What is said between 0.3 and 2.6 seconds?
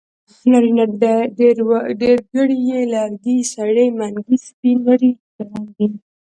نارينه ډېرګړی